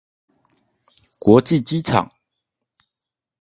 [1.19, 2.09] 國際機場